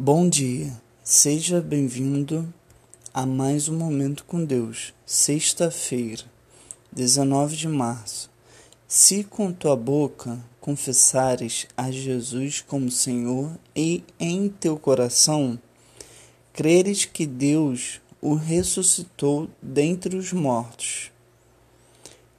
Bom 0.00 0.28
dia, 0.28 0.80
seja 1.02 1.60
bem-vindo 1.60 2.54
a 3.12 3.26
mais 3.26 3.68
um 3.68 3.76
Momento 3.76 4.24
com 4.26 4.44
Deus, 4.44 4.94
sexta-feira, 5.04 6.22
19 6.92 7.56
de 7.56 7.66
março. 7.66 8.30
Se 8.86 9.24
com 9.24 9.52
tua 9.52 9.74
boca 9.74 10.38
confessares 10.60 11.66
a 11.76 11.90
Jesus 11.90 12.60
como 12.60 12.92
Senhor 12.92 13.58
e 13.74 14.04
em 14.20 14.48
teu 14.48 14.78
coração 14.78 15.58
creres 16.52 17.04
que 17.04 17.26
Deus 17.26 18.00
o 18.22 18.34
ressuscitou 18.34 19.50
dentre 19.60 20.16
os 20.16 20.32
mortos, 20.32 21.10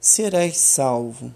serás 0.00 0.56
salvo. 0.56 1.30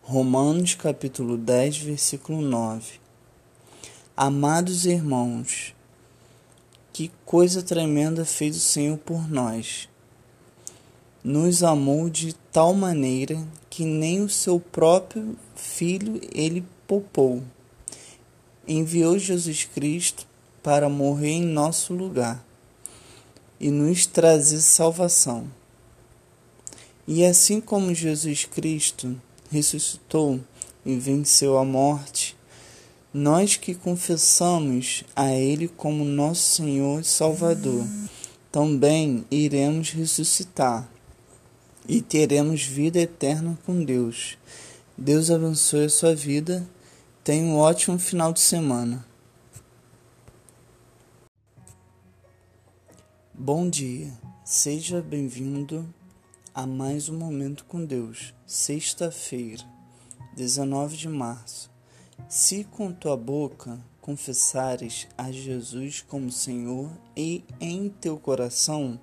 Romanos 0.00 0.76
capítulo 0.76 1.36
10, 1.36 1.78
versículo 1.78 2.40
9. 2.40 3.02
Amados 4.16 4.86
irmãos, 4.86 5.74
que 6.92 7.10
coisa 7.26 7.64
tremenda 7.64 8.24
fez 8.24 8.56
o 8.56 8.60
Senhor 8.60 8.96
por 8.96 9.28
nós. 9.28 9.88
Nos 11.24 11.64
amou 11.64 12.08
de 12.08 12.32
tal 12.52 12.72
maneira 12.74 13.44
que 13.68 13.84
nem 13.84 14.22
o 14.22 14.28
seu 14.28 14.60
próprio 14.60 15.36
filho 15.56 16.20
ele 16.32 16.64
poupou. 16.86 17.42
Enviou 18.68 19.18
Jesus 19.18 19.64
Cristo 19.64 20.28
para 20.62 20.88
morrer 20.88 21.32
em 21.32 21.44
nosso 21.44 21.92
lugar 21.92 22.46
e 23.58 23.68
nos 23.68 24.06
trazer 24.06 24.60
salvação. 24.60 25.50
E 27.04 27.24
assim 27.24 27.60
como 27.60 27.92
Jesus 27.92 28.44
Cristo 28.44 29.20
ressuscitou 29.50 30.38
e 30.86 30.94
venceu 30.94 31.58
a 31.58 31.64
morte, 31.64 32.23
nós 33.14 33.56
que 33.56 33.76
confessamos 33.76 35.04
a 35.14 35.32
Ele 35.32 35.68
como 35.68 36.04
nosso 36.04 36.56
Senhor 36.56 37.00
e 37.00 37.04
Salvador, 37.04 37.86
também 38.50 39.24
iremos 39.30 39.90
ressuscitar 39.90 40.90
e 41.88 42.02
teremos 42.02 42.64
vida 42.64 42.98
eterna 42.98 43.56
com 43.64 43.84
Deus. 43.84 44.36
Deus 44.98 45.30
abençoe 45.30 45.84
a 45.84 45.88
sua 45.88 46.12
vida. 46.12 46.68
Tenha 47.22 47.44
um 47.44 47.56
ótimo 47.56 48.00
final 48.00 48.32
de 48.32 48.40
semana. 48.40 49.06
Bom 53.32 53.70
dia, 53.70 54.12
seja 54.44 55.00
bem-vindo 55.00 55.88
a 56.52 56.66
mais 56.66 57.08
um 57.08 57.16
Momento 57.16 57.64
com 57.66 57.84
Deus, 57.84 58.34
sexta-feira, 58.44 59.64
19 60.36 60.96
de 60.96 61.08
março. 61.08 61.73
Se 62.28 62.64
com 62.64 62.92
tua 62.92 63.16
boca 63.16 63.78
confessares 64.00 65.06
a 65.16 65.30
Jesus 65.30 66.00
como 66.02 66.30
Senhor 66.30 66.90
e 67.16 67.44
em 67.60 67.88
teu 67.88 68.18
coração 68.18 68.98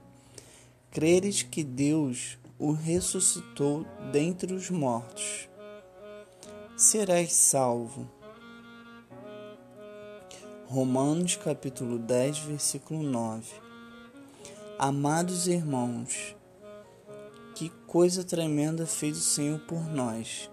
creres 0.89 1.41
que 1.41 1.63
Deus 1.63 2.37
o 2.59 2.71
ressuscitou 2.71 3.85
dentre 4.11 4.53
os 4.53 4.69
mortos, 4.69 5.49
serás 6.77 7.33
salvo. 7.33 8.07
Romanos 10.67 11.35
capítulo 11.35 11.97
10, 11.97 12.37
versículo 12.39 13.03
9. 13.03 13.47
Amados 14.77 15.47
irmãos, 15.47 16.35
que 17.55 17.69
coisa 17.87 18.23
tremenda 18.23 18.85
fez 18.85 19.17
o 19.17 19.21
Senhor 19.21 19.59
por 19.61 19.81
nós 19.89 20.49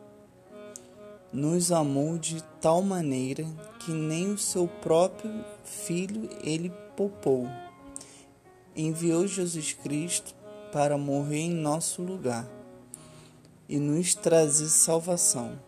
nos 1.33 1.71
amou 1.71 2.19
de 2.19 2.43
tal 2.61 2.83
maneira 2.83 3.45
que 3.81 3.93
nem 3.93 4.33
o 4.33 4.39
seu 4.39 4.67
próprio 4.67 5.45
filho 5.65 6.29
ele 6.43 6.73
poupou. 6.97 7.47
Enviou 8.75 9.27
Jesus 9.27 9.73
Cristo 9.73 10.35
para 10.73 10.97
morrer 10.97 11.41
em 11.41 11.55
nosso 11.55 12.03
lugar 12.03 12.49
e 13.69 13.79
nos 13.79 14.15
trazer 14.15 14.69
salvação. 14.69 15.59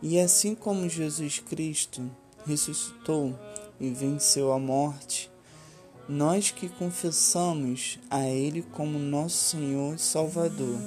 E 0.00 0.20
assim 0.20 0.54
como 0.54 0.88
Jesus 0.88 1.40
Cristo 1.40 2.08
ressuscitou 2.46 3.38
e 3.80 3.90
venceu 3.90 4.52
a 4.52 4.58
morte, 4.58 5.30
nós 6.08 6.50
que 6.50 6.68
confessamos 6.68 7.98
a 8.10 8.20
Ele 8.28 8.62
como 8.62 8.98
nosso 8.98 9.50
Senhor 9.50 9.94
e 9.94 9.98
Salvador, 9.98 10.78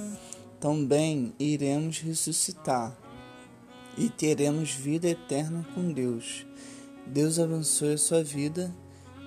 também 0.60 1.34
iremos 1.38 1.98
ressuscitar 1.98 2.96
e 3.98 4.08
teremos 4.08 4.70
vida 4.70 5.08
eterna 5.08 5.66
com 5.74 5.92
Deus. 5.92 6.46
Deus 7.04 7.38
abençoe 7.38 7.94
a 7.94 7.98
sua 7.98 8.22
vida. 8.22 8.72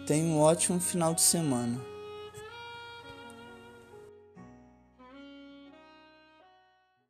Tenha 0.07 0.23
um 0.23 0.39
ótimo 0.39 0.79
final 0.79 1.13
de 1.13 1.21
semana. 1.21 1.90